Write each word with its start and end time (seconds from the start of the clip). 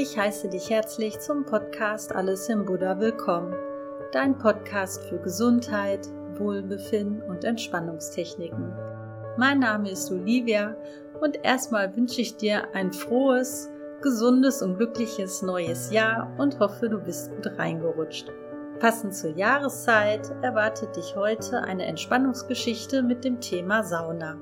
Ich 0.00 0.16
heiße 0.16 0.48
dich 0.48 0.70
herzlich 0.70 1.18
zum 1.18 1.44
Podcast 1.44 2.14
Alles 2.14 2.48
im 2.48 2.64
Buddha 2.64 3.00
willkommen. 3.00 3.52
Dein 4.12 4.38
Podcast 4.38 5.02
für 5.08 5.18
Gesundheit, 5.18 6.06
Wohlbefinden 6.36 7.20
und 7.22 7.42
Entspannungstechniken. 7.42 8.72
Mein 9.36 9.58
Name 9.58 9.90
ist 9.90 10.08
Olivia 10.12 10.76
und 11.20 11.44
erstmal 11.44 11.96
wünsche 11.96 12.20
ich 12.20 12.36
dir 12.36 12.72
ein 12.74 12.92
frohes, 12.92 13.70
gesundes 14.00 14.62
und 14.62 14.76
glückliches 14.76 15.42
neues 15.42 15.90
Jahr 15.90 16.32
und 16.38 16.60
hoffe, 16.60 16.88
du 16.88 16.98
bist 17.00 17.34
gut 17.34 17.58
reingerutscht. 17.58 18.30
Passend 18.80 19.12
zur 19.12 19.30
Jahreszeit 19.30 20.30
erwartet 20.42 20.94
dich 20.94 21.16
heute 21.16 21.62
eine 21.62 21.84
Entspannungsgeschichte 21.86 23.02
mit 23.02 23.24
dem 23.24 23.40
Thema 23.40 23.82
Sauna. 23.82 24.36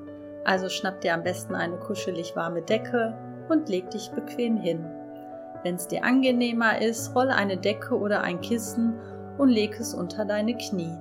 Also 0.45 0.69
schnapp 0.69 1.01
dir 1.01 1.15
am 1.15 1.23
besten 1.23 1.55
eine 1.55 1.77
kuschelig 1.77 2.35
warme 2.35 2.61
Decke 2.61 3.17
und 3.49 3.67
leg 3.67 3.89
dich 3.89 4.11
bequem 4.11 4.57
hin. 4.57 4.85
Wenn 5.63 5.75
es 5.75 5.87
dir 5.87 6.03
angenehmer 6.03 6.79
ist, 6.79 7.15
rolle 7.15 7.33
eine 7.33 7.57
Decke 7.57 7.97
oder 7.97 8.21
ein 8.21 8.39
Kissen 8.41 8.93
und 9.39 9.49
leg 9.49 9.75
es 9.79 9.95
unter 9.95 10.23
deine 10.23 10.55
Knie. 10.55 10.95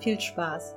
Viel 0.00 0.20
Spaß! 0.20 0.76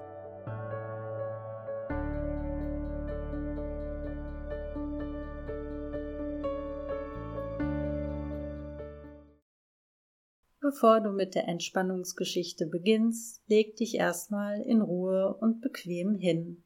Bevor 10.75 10.99
du 10.99 11.13
mit 11.13 11.35
der 11.35 11.47
Entspannungsgeschichte 11.47 12.65
beginnst, 12.65 13.41
leg 13.47 13.77
dich 13.77 13.95
erstmal 13.95 14.59
in 14.59 14.81
Ruhe 14.81 15.33
und 15.35 15.61
bequem 15.61 16.15
hin. 16.15 16.65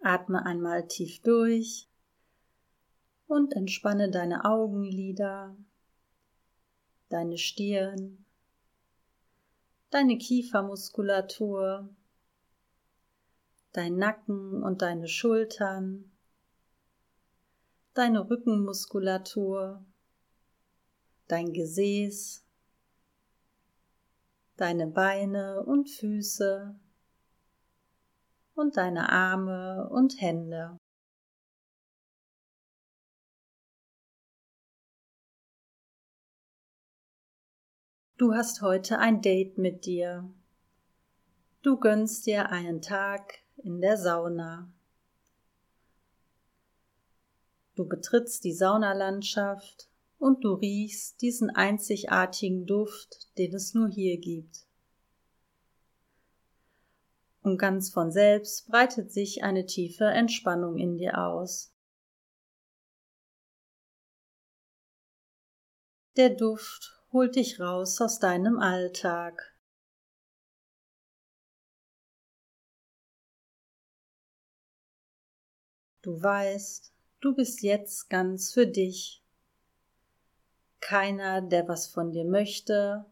Atme 0.00 0.46
einmal 0.46 0.88
tief 0.88 1.20
durch 1.20 1.86
und 3.26 3.52
entspanne 3.52 4.10
deine 4.10 4.46
Augenlider, 4.46 5.54
deine 7.10 7.36
Stirn, 7.36 8.24
deine 9.90 10.16
Kiefermuskulatur, 10.16 11.94
dein 13.74 13.96
Nacken 13.96 14.62
und 14.62 14.80
deine 14.80 15.08
Schultern, 15.08 16.10
deine 17.92 18.30
Rückenmuskulatur, 18.30 19.84
dein 21.28 21.52
Gesäß, 21.52 22.46
deine 24.60 24.86
Beine 24.86 25.64
und 25.64 25.88
Füße 25.88 26.78
und 28.54 28.76
deine 28.76 29.08
Arme 29.08 29.88
und 29.88 30.20
Hände. 30.20 30.76
Du 38.18 38.34
hast 38.34 38.60
heute 38.60 38.98
ein 38.98 39.22
Date 39.22 39.56
mit 39.56 39.86
dir. 39.86 40.30
Du 41.62 41.78
gönnst 41.78 42.26
dir 42.26 42.50
einen 42.50 42.82
Tag 42.82 43.38
in 43.56 43.80
der 43.80 43.96
Sauna. 43.96 44.70
Du 47.76 47.88
betrittst 47.88 48.44
die 48.44 48.52
Saunalandschaft 48.52 49.89
und 50.20 50.44
du 50.44 50.52
riechst 50.52 51.22
diesen 51.22 51.48
einzigartigen 51.48 52.66
Duft, 52.66 53.36
den 53.38 53.54
es 53.54 53.72
nur 53.72 53.88
hier 53.88 54.18
gibt. 54.20 54.66
Und 57.40 57.56
ganz 57.56 57.90
von 57.90 58.12
selbst 58.12 58.68
breitet 58.68 59.10
sich 59.10 59.42
eine 59.42 59.64
tiefe 59.64 60.04
Entspannung 60.04 60.76
in 60.76 60.98
dir 60.98 61.18
aus. 61.18 61.74
Der 66.16 66.28
Duft 66.28 67.02
holt 67.12 67.36
dich 67.36 67.58
raus 67.58 67.98
aus 68.02 68.18
deinem 68.18 68.58
Alltag. 68.58 69.56
Du 76.02 76.20
weißt, 76.20 76.92
du 77.20 77.34
bist 77.34 77.62
jetzt 77.62 78.10
ganz 78.10 78.52
für 78.52 78.66
dich. 78.66 79.19
Keiner, 80.80 81.40
der 81.42 81.68
was 81.68 81.86
von 81.86 82.10
dir 82.10 82.24
möchte 82.24 83.04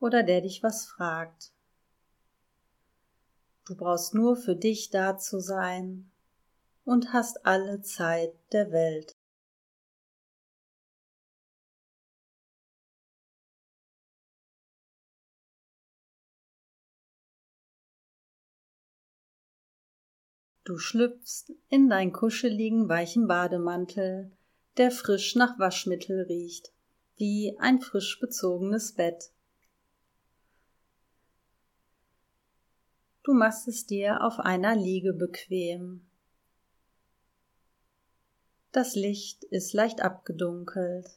oder 0.00 0.22
der 0.22 0.40
dich 0.40 0.62
was 0.62 0.86
fragt. 0.86 1.52
Du 3.66 3.76
brauchst 3.76 4.14
nur 4.14 4.36
für 4.36 4.56
dich 4.56 4.90
da 4.90 5.16
zu 5.18 5.40
sein 5.40 6.10
und 6.84 7.12
hast 7.12 7.46
alle 7.46 7.80
Zeit 7.82 8.32
der 8.52 8.72
Welt. 8.72 9.16
Du 20.64 20.78
schlüpfst 20.78 21.52
in 21.68 21.88
dein 21.88 22.12
kuscheligen 22.12 22.88
weichen 22.88 23.26
Bademantel, 23.26 24.30
der 24.76 24.92
frisch 24.92 25.34
nach 25.34 25.58
Waschmittel 25.58 26.22
riecht, 26.22 26.72
wie 27.22 27.56
ein 27.60 27.80
frisch 27.80 28.18
bezogenes 28.18 28.96
Bett. 28.96 29.30
Du 33.22 33.32
machst 33.32 33.68
es 33.68 33.86
dir 33.86 34.24
auf 34.24 34.40
einer 34.40 34.74
Liege 34.74 35.12
bequem. 35.12 36.04
Das 38.72 38.96
Licht 38.96 39.44
ist 39.44 39.72
leicht 39.72 40.00
abgedunkelt. 40.00 41.16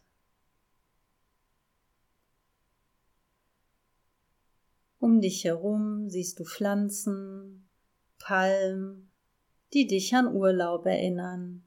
Um 4.99 5.22
dich 5.22 5.43
herum 5.43 6.11
siehst 6.11 6.39
du 6.39 6.43
Pflanzen, 6.45 7.67
Palmen, 8.19 9.09
die 9.73 9.87
dich 9.87 10.13
an 10.13 10.27
Urlaub 10.27 10.85
erinnern. 10.85 11.64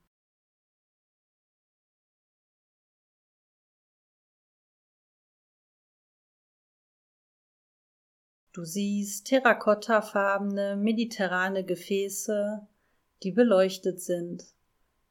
Du 8.58 8.64
siehst 8.64 9.28
terrakottafarbene 9.28 10.74
mediterrane 10.74 11.64
Gefäße, 11.64 12.66
die 13.22 13.30
beleuchtet 13.30 14.00
sind 14.00 14.52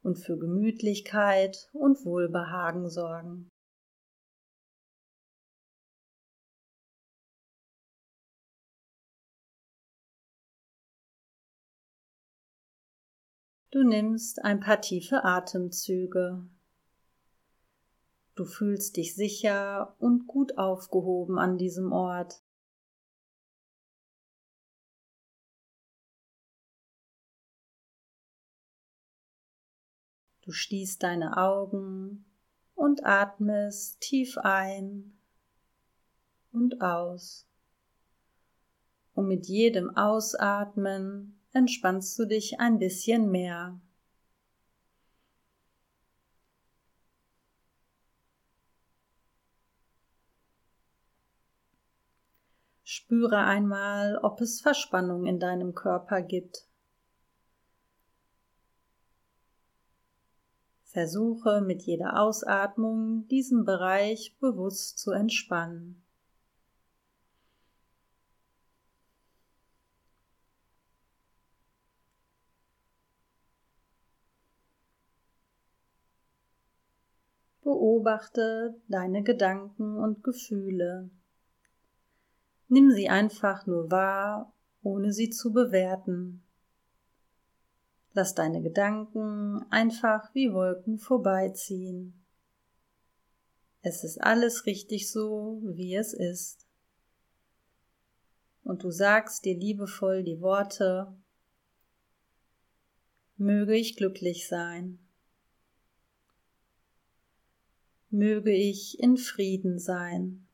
und 0.02 0.18
für 0.18 0.36
Gemütlichkeit 0.36 1.70
und 1.72 2.04
Wohlbehagen 2.04 2.90
sorgen. 2.90 3.48
Du 13.70 13.82
nimmst 13.82 14.44
ein 14.44 14.60
paar 14.60 14.82
tiefe 14.82 15.24
Atemzüge. 15.24 16.46
Du 18.34 18.44
fühlst 18.44 18.98
dich 18.98 19.14
sicher 19.14 19.96
und 19.98 20.26
gut 20.26 20.58
aufgehoben 20.58 21.38
an 21.38 21.56
diesem 21.56 21.92
Ort. 21.92 22.42
Du 30.48 30.54
schließt 30.54 31.02
deine 31.02 31.36
Augen 31.36 32.24
und 32.74 33.04
atmest 33.04 34.00
tief 34.00 34.38
ein 34.38 35.12
und 36.52 36.80
aus. 36.80 37.46
Und 39.12 39.28
mit 39.28 39.46
jedem 39.46 39.94
Ausatmen 39.94 41.38
entspannst 41.52 42.18
du 42.18 42.24
dich 42.24 42.60
ein 42.60 42.78
bisschen 42.78 43.30
mehr. 43.30 43.78
Spüre 52.84 53.44
einmal, 53.44 54.16
ob 54.22 54.40
es 54.40 54.62
Verspannung 54.62 55.26
in 55.26 55.38
deinem 55.38 55.74
Körper 55.74 56.22
gibt. 56.22 56.67
Versuche 60.90 61.60
mit 61.60 61.82
jeder 61.82 62.18
Ausatmung 62.18 63.28
diesen 63.28 63.66
Bereich 63.66 64.34
bewusst 64.40 64.98
zu 64.98 65.10
entspannen. 65.10 66.02
Beobachte 77.62 78.80
deine 78.88 79.22
Gedanken 79.22 79.98
und 79.98 80.24
Gefühle. 80.24 81.10
Nimm 82.68 82.90
sie 82.92 83.10
einfach 83.10 83.66
nur 83.66 83.90
wahr, 83.90 84.54
ohne 84.82 85.12
sie 85.12 85.28
zu 85.28 85.52
bewerten. 85.52 86.47
Lass 88.18 88.34
deine 88.34 88.60
Gedanken 88.60 89.64
einfach 89.70 90.34
wie 90.34 90.52
Wolken 90.52 90.98
vorbeiziehen. 90.98 92.20
Es 93.80 94.02
ist 94.02 94.20
alles 94.20 94.66
richtig 94.66 95.08
so, 95.08 95.62
wie 95.62 95.94
es 95.94 96.14
ist. 96.14 96.66
Und 98.64 98.82
du 98.82 98.90
sagst 98.90 99.44
dir 99.44 99.56
liebevoll 99.56 100.24
die 100.24 100.40
Worte, 100.40 101.16
möge 103.36 103.76
ich 103.76 103.94
glücklich 103.94 104.48
sein, 104.48 104.98
möge 108.10 108.50
ich 108.50 108.98
in 108.98 109.16
Frieden 109.16 109.78
sein, 109.78 110.44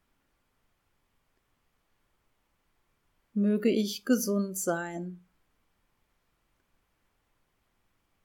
möge 3.32 3.70
ich 3.70 4.04
gesund 4.04 4.58
sein, 4.58 5.24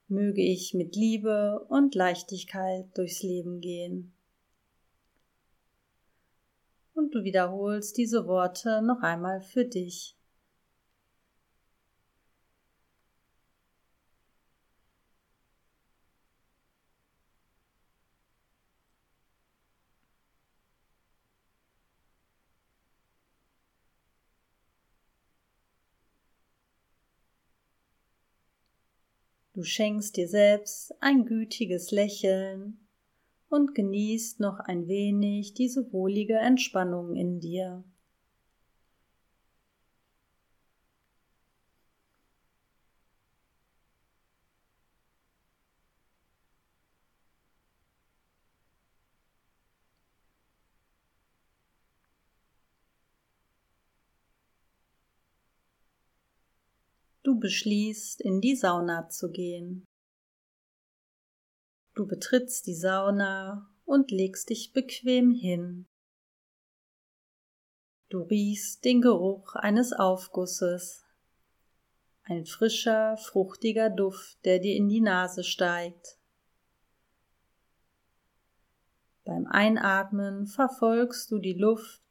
möge 0.10 0.42
ich 0.42 0.74
mit 0.74 0.96
Liebe 0.96 1.66
und 1.70 1.96
Leichtigkeit 1.96 2.86
durchs 2.98 3.24
Leben 3.24 3.62
gehen. 3.62 4.14
Und 6.94 7.16
du 7.16 7.24
wiederholst 7.24 7.98
diese 7.98 8.28
Worte 8.28 8.82
noch 8.82 9.02
einmal 9.02 9.40
für 9.40 9.66
dich. 9.66 10.19
Du 29.60 29.66
schenkst 29.66 30.16
dir 30.16 30.30
selbst 30.30 30.94
ein 31.02 31.26
gütiges 31.26 31.92
Lächeln 31.92 32.88
und 33.50 33.76
genießt 33.76 34.40
noch 34.40 34.58
ein 34.62 34.88
wenig 34.88 35.54
diese 35.54 35.92
wohlige 35.92 36.38
Entspannung 36.38 37.18
in 37.18 37.42
dir. 37.42 37.84
Du 57.30 57.40
beschließt, 57.40 58.22
in 58.22 58.42
die 58.42 58.56
Sauna 58.56 59.08
zu 59.08 59.30
gehen. 59.30 59.86
Du 61.94 62.08
betrittst 62.08 62.66
die 62.66 62.74
Sauna 62.74 63.70
und 63.86 64.10
legst 64.10 64.50
dich 64.50 64.74
bequem 64.74 65.32
hin. 65.32 65.86
Du 68.10 68.24
riechst 68.24 68.84
den 68.84 69.02
Geruch 69.02 69.54
eines 69.54 69.94
Aufgusses, 69.94 71.06
ein 72.24 72.48
frischer, 72.48 73.16
fruchtiger 73.18 73.92
Duft, 73.92 74.44
der 74.44 74.58
dir 74.58 74.76
in 74.76 74.90
die 74.90 75.02
Nase 75.02 75.44
steigt. 75.44 76.18
Beim 79.24 79.46
Einatmen 79.46 80.48
verfolgst 80.48 81.30
du 81.30 81.38
die 81.38 81.54
Luft, 81.54 82.02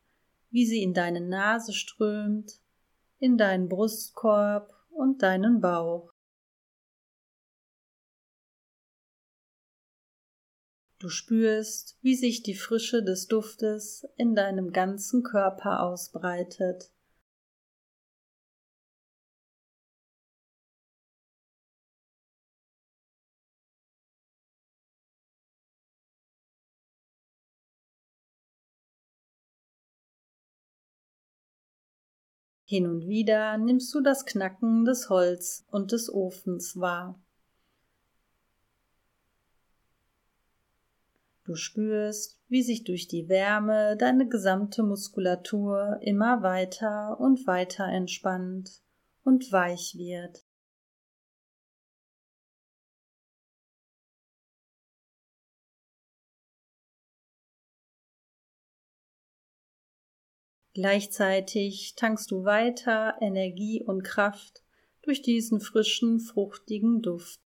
wie 0.51 0.65
sie 0.65 0.85
in 0.85 0.95
deine 0.95 1.21
Nase 1.21 1.73
strömt, 1.73 2.61
in 3.19 3.37
deinen 3.37 3.69
Brustkorb 3.69 4.78
und 4.99 5.23
deinen 5.23 5.61
Bauch. 5.61 6.11
Du 10.99 11.09
spürst, 11.09 11.97
wie 12.03 12.17
sich 12.17 12.43
die 12.43 12.57
Frische 12.57 13.05
des 13.05 13.29
Duftes 13.29 14.05
in 14.17 14.35
deinem 14.35 14.73
ganzen 14.73 15.23
Körper 15.23 15.85
ausbreitet. 15.85 16.91
Hin 32.71 32.87
und 32.87 33.09
wieder 33.09 33.57
nimmst 33.57 33.95
du 33.95 34.03
das 34.03 34.27
Knacken 34.27 34.85
des 34.85 35.09
Holz 35.09 35.65
und 35.71 35.91
des 35.91 36.13
Ofens 36.13 36.79
wahr. 36.79 37.19
Du 41.45 41.55
spürst, 41.55 42.39
wie 42.49 42.63
sich 42.63 42.85
durch 42.85 43.09
die 43.09 43.31
Wärme 43.31 43.97
deine 43.97 44.29
gesamte 44.29 44.83
Muskulatur 44.83 45.99
immer 46.03 46.43
weiter 46.43 47.19
und 47.19 47.47
weiter 47.47 47.87
entspannt 47.87 48.83
und 49.25 49.51
weich 49.51 49.95
wird. 49.97 50.45
Gleichzeitig 60.79 61.97
tankst 61.97 62.31
du 62.31 62.45
weiter 62.45 63.17
Energie 63.21 63.83
und 63.83 64.05
Kraft 64.05 64.63
durch 65.03 65.23
diesen 65.23 65.61
frischen, 65.61 66.21
fruchtigen 66.21 67.03
Duft. 67.03 67.41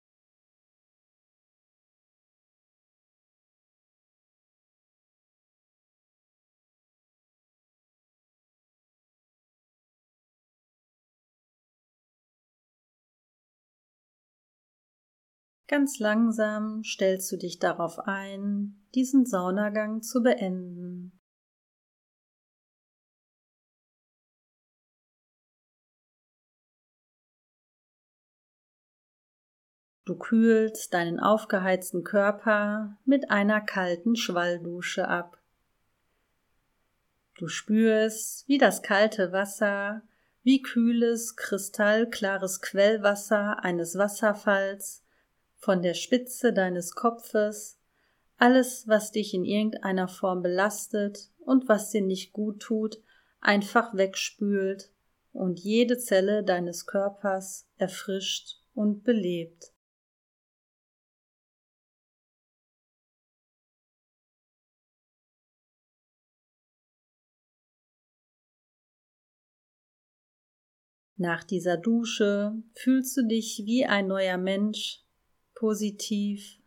Ganz 15.70 16.00
langsam 16.00 16.84
stellst 16.84 17.32
du 17.32 17.38
dich 17.38 17.60
darauf 17.60 17.98
ein, 18.00 18.86
diesen 18.94 19.26
Saunagang 19.26 20.02
zu 20.02 20.22
beenden. 20.22 21.21
Du 30.12 30.18
kühlst 30.18 30.94
deinen 30.94 31.22
aufgeheizten 31.22 32.04
Körper 32.04 32.98
mit 33.06 33.32
einer 33.32 33.62
kalten 33.62 34.18
Schwalldusche 34.18 35.08
ab. 35.08 35.38
Du 37.38 37.48
spürst, 37.48 38.46
wie 38.50 38.58
das 38.58 38.82
kalte 38.82 39.32
Wasser, 39.32 40.02
wie 40.44 40.62
kühles, 40.62 41.38
kristallklares 41.38 42.62
Quellwasser 42.62 43.64
eines 43.64 43.98
Wasserfalls 43.98 45.02
von 45.56 45.82
der 45.82 45.94
Spitze 45.94 46.52
deines 46.52 46.94
Kopfes, 46.94 47.80
alles, 48.36 48.90
was 48.90 49.14
dich 49.14 49.34
in 49.34 49.46
irgendeiner 49.46 50.10
Form 50.10 50.42
belastet 50.42 51.30
und 51.40 51.70
was 51.70 51.90
dir 51.92 52.02
nicht 52.02 52.34
gut 52.34 52.60
tut, 52.60 53.00
einfach 53.40 53.96
wegspült 53.96 54.92
und 55.32 55.62
jede 55.62 55.98
Zelle 55.98 56.44
deines 56.44 56.86
Körpers 56.86 57.66
erfrischt 57.78 58.58
und 58.74 59.06
belebt. 59.06 59.71
Nach 71.22 71.44
dieser 71.44 71.78
Dusche 71.78 72.64
fühlst 72.74 73.16
du 73.16 73.28
dich 73.28 73.62
wie 73.64 73.86
ein 73.86 74.08
neuer 74.08 74.40
Mensch, 74.40 75.04
positiv, 75.54 76.58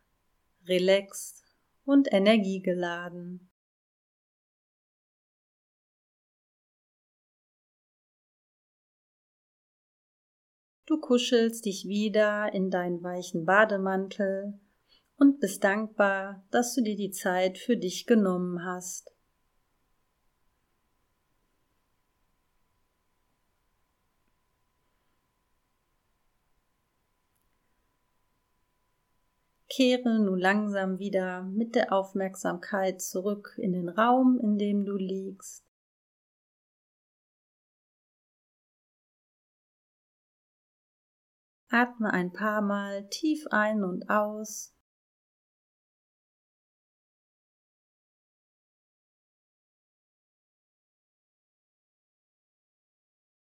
relaxed 0.68 1.42
und 1.84 2.12
energiegeladen. 2.12 3.50
Du 10.87 11.00
kuschelst 11.00 11.64
dich 11.64 11.88
wieder 11.88 12.54
in 12.54 12.70
deinen 12.70 13.02
weichen 13.02 13.44
Bademantel 13.44 14.61
und 15.16 15.40
bist 15.40 15.64
dankbar, 15.64 16.46
dass 16.52 16.76
du 16.76 16.82
dir 16.84 16.94
die 16.94 17.11
Zeit 17.11 17.58
für 17.58 17.76
dich 17.76 18.06
genommen 18.06 18.64
hast. 18.64 19.13
Kehre 29.75 30.21
nun 30.21 30.38
langsam 30.38 31.00
wieder 31.00 31.43
mit 31.43 31.75
der 31.75 31.93
Aufmerksamkeit 31.93 33.02
zurück 33.02 33.57
in 33.59 33.73
den 33.73 33.88
Raum, 33.88 34.38
in 34.40 34.57
dem 34.57 34.85
du 34.85 34.95
liegst. 34.97 35.64
Atme 41.71 42.12
ein 42.12 42.33
paar 42.33 42.62
Mal 42.62 43.09
tief 43.09 43.49
ein 43.50 43.83
und 43.83 44.09
aus. 44.09 44.73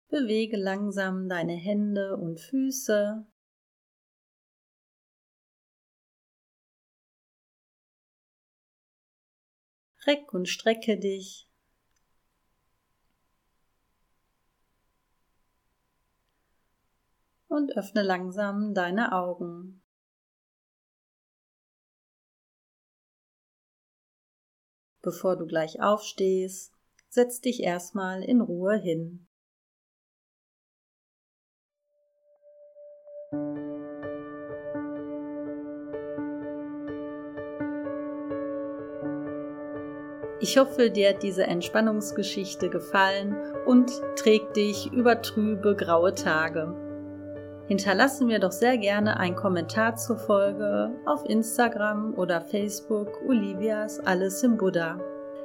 Bewege 0.08 0.56
langsam 0.56 1.28
deine 1.28 1.54
Hände 1.54 2.16
und 2.16 2.40
Füße. 2.40 3.24
Reck 10.06 10.34
und 10.34 10.48
strecke 10.48 10.98
dich. 10.98 11.48
Und 17.48 17.76
öffne 17.76 18.02
langsam 18.02 18.74
deine 18.74 19.12
Augen. 19.12 19.82
Bevor 25.00 25.36
du 25.36 25.46
gleich 25.46 25.80
aufstehst, 25.82 26.72
setz 27.10 27.40
dich 27.40 27.62
erstmal 27.62 28.22
in 28.22 28.40
Ruhe 28.40 28.76
hin. 28.76 29.26
Ich 40.44 40.58
hoffe, 40.58 40.90
dir 40.90 41.08
hat 41.08 41.22
diese 41.22 41.44
Entspannungsgeschichte 41.44 42.68
gefallen 42.68 43.34
und 43.64 43.90
trägt 44.14 44.56
dich 44.56 44.92
über 44.92 45.22
trübe, 45.22 45.74
graue 45.74 46.14
Tage. 46.14 46.70
Hinterlasse 47.66 48.26
mir 48.26 48.40
doch 48.40 48.52
sehr 48.52 48.76
gerne 48.76 49.18
einen 49.18 49.36
Kommentar 49.36 49.96
zur 49.96 50.18
Folge 50.18 50.90
auf 51.06 51.24
Instagram 51.26 52.12
oder 52.18 52.42
Facebook 52.42 53.22
Olivias 53.26 54.00
Alles 54.00 54.42
im 54.42 54.58
Buddha. 54.58 54.98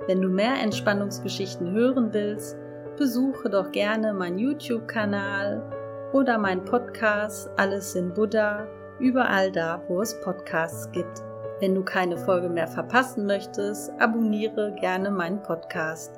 Wenn 0.07 0.21
du 0.21 0.27
mehr 0.27 0.55
Entspannungsgeschichten 0.61 1.71
hören 1.71 2.13
willst, 2.13 2.57
besuche 2.97 3.49
doch 3.49 3.71
gerne 3.71 4.13
meinen 4.13 4.37
YouTube-Kanal 4.37 5.63
oder 6.11 6.37
meinen 6.37 6.65
Podcast 6.65 7.49
Alles 7.55 7.95
in 7.95 8.13
Buddha, 8.13 8.67
überall 8.99 9.49
da, 9.49 9.81
wo 9.87 10.01
es 10.01 10.19
Podcasts 10.19 10.91
gibt. 10.91 11.28
Wenn 11.59 11.75
du 11.75 11.83
keine 11.83 12.17
Folge 12.17 12.47
mehr 12.47 12.67
verpassen 12.67 13.25
möchtest, 13.25 13.91
abonniere 13.99 14.73
gerne 14.79 15.11
meinen 15.11 15.43
Podcast. 15.43 16.17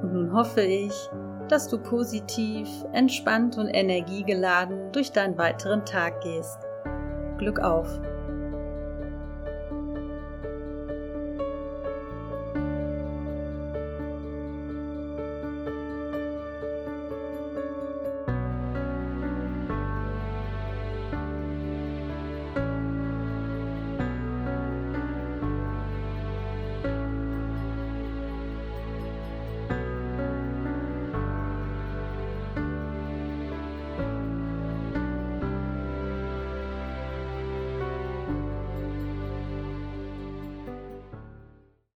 Und 0.00 0.12
nun 0.12 0.32
hoffe 0.32 0.60
ich, 0.62 0.92
dass 1.48 1.68
du 1.68 1.78
positiv, 1.78 2.68
entspannt 2.92 3.58
und 3.58 3.68
energiegeladen 3.68 4.92
durch 4.92 5.10
deinen 5.10 5.38
weiteren 5.38 5.84
Tag 5.84 6.20
gehst. 6.20 6.58
Glück 7.38 7.58
auf! 7.58 8.00